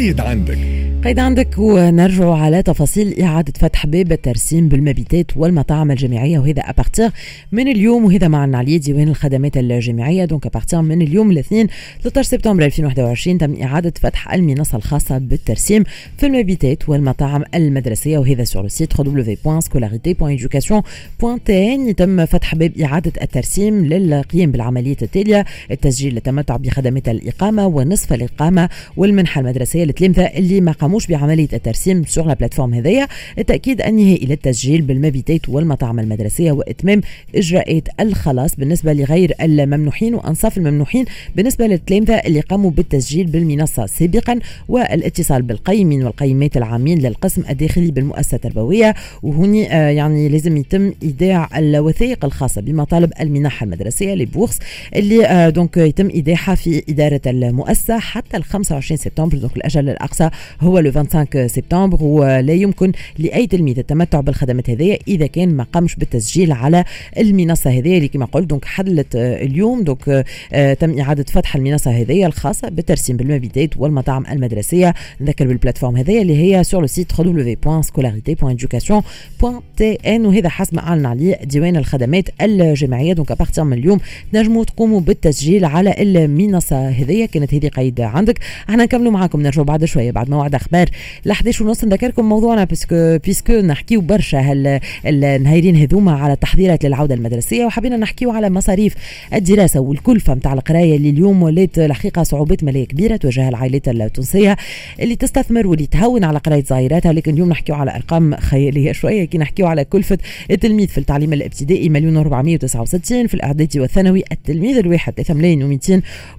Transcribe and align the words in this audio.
زايد 0.00 0.20
عندك 0.20 0.79
قيد 1.04 1.18
عندك 1.18 1.58
ونرجع 1.58 2.34
على 2.34 2.62
تفاصيل 2.62 3.20
إعادة 3.20 3.52
فتح 3.60 3.86
باب 3.86 4.12
الترسيم 4.12 4.68
بالمبيتات 4.68 5.36
والمطاعم 5.36 5.90
الجامعية 5.90 6.38
وهذا 6.38 6.62
أبغتيغ 6.62 7.10
من 7.52 7.68
اليوم 7.68 8.04
وهذا 8.04 8.28
مع 8.28 8.44
العليا 8.44 8.78
ديوان 8.78 9.08
الخدمات 9.08 9.56
الجامعية 9.56 10.24
دونك 10.24 10.46
أبغتيغ 10.46 10.80
من 10.80 11.02
اليوم 11.02 11.30
الاثنين 11.30 11.66
13 12.02 12.28
سبتمبر 12.30 12.64
2021 12.64 13.38
تم 13.38 13.62
إعادة 13.62 13.92
فتح 14.00 14.32
المنصة 14.34 14.76
الخاصة 14.78 15.18
بالترسيم 15.18 15.84
في 16.18 16.26
المبيتات 16.26 16.88
والمطاعم 16.88 17.44
المدرسية 17.54 18.18
وهذا 18.18 18.44
سور 18.44 18.64
السيت 18.64 18.94
www.scolarité.education.tn 18.94 21.94
تم 21.96 22.26
فتح 22.26 22.54
باب 22.54 22.80
إعادة 22.80 23.12
الترسيم 23.22 23.86
للقيام 23.86 24.50
بالعمليات 24.52 25.02
التالية 25.02 25.44
التسجيل 25.70 26.14
للتمتع 26.14 26.56
بخدمات 26.56 27.08
الإقامة 27.08 27.66
ونصف 27.66 28.12
الإقامة 28.12 28.68
والمنحة 28.96 29.40
المدرسية 29.40 29.84
لتلامذة 29.84 30.22
اللي 30.22 30.60
ما 30.60 30.74
قاموش 30.90 31.06
بعمليه 31.06 31.48
الترسيم 31.52 32.04
سوغ 32.04 32.24
لا 32.28 32.34
بلاتفورم 32.34 32.74
هذيا 32.74 33.08
التاكيد 33.38 33.80
النهائي 33.82 34.26
للتسجيل 34.26 34.82
بالمبيتات 34.82 35.48
والمطاعم 35.48 36.00
المدرسيه 36.00 36.52
واتمام 36.52 37.00
اجراءات 37.34 37.88
الخلاص 38.00 38.56
بالنسبه 38.56 38.92
لغير 38.92 39.32
الممنوحين 39.42 40.14
وانصاف 40.14 40.58
الممنوحين 40.58 41.04
بالنسبه 41.36 41.66
للتلامذه 41.66 42.14
اللي 42.14 42.40
قاموا 42.40 42.70
بالتسجيل 42.70 43.26
بالمنصه 43.26 43.86
سابقا 43.86 44.38
والاتصال 44.68 45.42
بالقيمين 45.42 46.02
والقيمات 46.04 46.56
العامين 46.56 46.98
للقسم 46.98 47.42
الداخلي 47.50 47.90
بالمؤسسه 47.90 48.34
التربويه 48.34 48.94
وهني 49.22 49.74
آه 49.76 49.88
يعني 49.90 50.28
لازم 50.28 50.56
يتم 50.56 50.92
ايداع 51.02 51.58
الوثائق 51.58 52.24
الخاصه 52.24 52.60
بمطالب 52.60 53.12
المنح 53.20 53.62
المدرسيه 53.62 54.14
لي 54.14 54.24
بورس 54.24 54.58
اللي 54.96 55.26
آه 55.26 55.48
دونك 55.48 55.76
يتم 55.76 56.08
ايداعها 56.10 56.54
في 56.54 56.82
اداره 56.88 57.20
المؤسسه 57.26 57.98
حتى 57.98 58.36
ال 58.36 58.44
25 58.44 58.98
سبتمبر 58.98 59.38
دونك 59.38 59.56
الاجل 59.56 59.88
الاقصى 59.88 60.30
هو 60.60 60.79
لو 60.80 60.90
25 60.92 61.46
سبتمبر 61.48 62.02
ولا 62.04 62.52
يمكن 62.52 62.92
لاي 63.18 63.46
تلميذ 63.46 63.78
التمتع 63.78 64.20
بالخدمات 64.20 64.70
هذه 64.70 64.98
اذا 65.08 65.26
كان 65.26 65.48
ما 65.48 65.62
قامش 65.64 65.96
بالتسجيل 65.96 66.52
على 66.52 66.84
المنصه 67.18 67.70
هذه 67.70 67.96
اللي 67.96 68.08
كما 68.08 68.24
قلت 68.26 68.46
دونك 68.46 68.64
حلت 68.64 69.16
آه، 69.16 69.42
اليوم 69.44 69.82
دونك 69.82 70.08
آه، 70.08 70.24
آه، 70.52 70.74
تم 70.74 70.98
اعاده 70.98 71.24
فتح 71.32 71.56
المنصه 71.56 71.90
هذه 71.90 72.26
الخاصه 72.26 72.68
بالترسيم 72.68 73.16
بالمبيدات 73.16 73.76
والمطاعم 73.76 74.26
المدرسيه 74.30 74.94
نذكر 75.20 75.46
بالبلاتفورم 75.46 75.96
هذه 75.96 76.22
اللي 76.22 76.36
هي 76.56 76.64
سور 76.64 76.80
لو 76.80 76.86
سيت 76.86 77.12
www.scolarité.education.tn 77.12 80.08
وهذا 80.08 80.48
حسب 80.48 80.74
ما 80.74 80.80
اعلن 80.82 81.06
عليه 81.06 81.36
ديوان 81.44 81.76
الخدمات 81.76 82.24
الجامعيه 82.42 83.12
دونك 83.12 83.30
ابارتيغ 83.32 83.64
من 83.64 83.72
اليوم 83.72 84.00
تنجموا 84.32 84.64
تقوموا 84.64 85.00
بالتسجيل 85.00 85.64
على 85.64 85.94
المنصه 85.98 86.88
هذه 86.88 87.26
كانت 87.32 87.54
هذه 87.54 87.68
قيد 87.68 88.00
عندك 88.00 88.38
احنا 88.70 88.84
نكملوا 88.84 89.12
معاكم 89.12 89.42
نرجعوا 89.42 89.66
بعد 89.66 89.84
شويه 89.84 90.10
بعد 90.10 90.30
موعد 90.30 90.54
اخر 90.54 90.69
الاخبار 90.72 90.98
ل 91.26 91.30
11 91.30 91.64
ونص 91.64 91.84
نذكركم 91.84 92.28
موضوعنا 92.28 92.64
بيسكو 92.64 93.18
بيسكو 93.24 93.52
نحكيو 93.52 94.00
برشا 94.00 94.40
هال 94.40 94.80
النهارين 95.06 95.76
هذوما 95.76 96.12
على 96.12 96.32
التحضيرات 96.32 96.84
للعوده 96.84 97.14
المدرسيه 97.14 97.64
وحبينا 97.64 97.96
نحكيو 97.96 98.30
على 98.30 98.50
مصاريف 98.50 98.94
الدراسه 99.34 99.80
والكلفه 99.80 100.34
نتاع 100.34 100.52
القرايه 100.52 100.96
اللي 100.96 101.10
اليوم 101.10 101.42
ولات 101.42 101.78
الحقيقه 101.78 102.22
صعوبات 102.22 102.64
ماليه 102.64 102.84
كبيره 102.86 103.16
تواجهها 103.16 103.48
العائلات 103.48 103.88
التونسيه 103.88 104.56
اللي 105.00 105.16
تستثمر 105.16 105.66
واللي 105.66 105.86
تهون 105.86 106.24
على 106.24 106.38
قرايه 106.38 106.64
صغيراتها 106.64 107.12
لكن 107.12 107.32
اليوم 107.34 107.48
نحكيو 107.48 107.74
على 107.74 107.94
ارقام 107.96 108.36
خياليه 108.50 108.92
شويه 108.92 109.24
كي 109.24 109.38
نحكيو 109.38 109.66
على 109.66 109.84
كلفه 109.84 110.18
التلميذ 110.50 110.88
في 110.88 110.98
التعليم 110.98 111.32
الابتدائي 111.32 111.88
مليون 111.88 112.24
و469 112.24 113.00
في 113.08 113.34
الاعدادي 113.34 113.80
والثانوي 113.80 114.24
التلميذ 114.32 114.76
الواحد 114.76 115.12
3 115.12 115.34
ملايين 115.34 115.78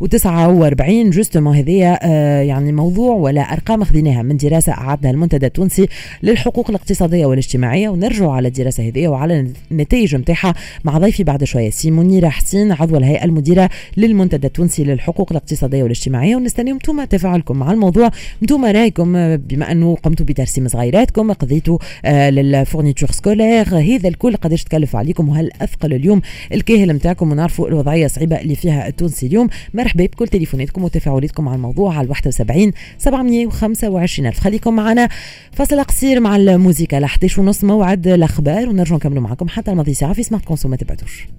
و249 0.04 1.12
جوستومون 1.16 1.56
هذايا 1.58 2.00
آه، 2.02 2.42
يعني 2.42 2.72
موضوع 2.72 3.16
ولا 3.16 3.42
ارقام 3.42 3.84
خذيناها 3.84 4.21
من 4.24 4.38
دراسة 4.38 4.72
أعادها 4.72 5.12
المنتدى 5.12 5.46
التونسي 5.46 5.88
للحقوق 6.24 6.70
الاقتصادية 6.70 7.26
والاجتماعية 7.26 7.90
ونرجعوا 7.90 8.34
على 8.34 8.48
الدراسة 8.48 8.88
هذه 8.88 9.08
وعلى 9.08 9.50
النتائج 9.72 10.16
نتاعها 10.16 10.54
مع 10.84 10.98
ضيفي 10.98 11.24
بعد 11.24 11.44
شوية 11.44 11.70
سي 11.70 12.22
حسين 12.30 12.72
عضو 12.72 12.98
الهيئة 12.98 13.24
المديرة 13.24 13.70
للمنتدى 13.98 14.48
التونسي 14.48 14.84
للحقوق 14.84 15.28
الاقتصادية 15.32 15.84
والاجتماعية 15.84 16.36
ونستنيو 16.36 16.76
نتوما 16.76 17.06
تفاعلكم 17.06 17.58
مع 17.60 17.72
الموضوع 17.72 18.10
نتوما 18.44 18.72
رايكم 18.72 19.38
بما 19.38 19.72
أنه 19.72 19.96
قمتوا 20.04 20.26
بترسيم 20.26 20.68
صغيراتكم 20.68 21.32
قضيتوا 21.32 21.78
آه 22.06 22.30
للفورنيتور 22.30 23.12
سكولير 23.12 23.68
هذا 23.76 24.08
الكل 24.10 24.36
قداش 24.36 24.64
تكلف 24.64 24.96
عليكم 24.96 25.30
وهل 25.30 25.50
أثقل 25.62 25.94
اليوم 25.94 26.22
الكاهل 26.54 26.92
نتاعكم 26.94 27.32
ونعرفوا 27.32 27.68
الوضعية 27.68 28.06
الصعيبة 28.06 28.42
اللي 28.42 28.56
فيها 28.56 28.88
التونسي 28.88 29.26
اليوم 29.28 29.48
مرحبا 29.74 30.06
بكل 30.06 30.28
تليفوناتكم 30.28 30.84
وتفاعلاتكم 30.84 31.48
على 31.50 31.56
الموضوع 31.56 31.94
على 31.98 32.10
71 32.10 32.72
725 32.98 34.08
20 34.20 34.32
خليكم 34.40 34.76
معنا 34.76 35.10
فصل 35.52 35.84
قصير 35.84 36.20
مع 36.20 36.36
الموسيقى 36.36 37.00
ل 37.00 37.06
ونص 37.38 37.64
موعد 37.64 38.08
الاخبار 38.08 38.70
ونرجع 38.70 38.96
نكملوا 38.96 39.22
معكم 39.24 39.48
حتى 39.50 39.72
الماضي 39.72 39.94
ساعه 39.94 40.14
في 40.14 40.24
سمارت 40.24 40.46
كونسو 40.46 40.70
ما 40.70 40.76
تبعدوش 40.76 41.32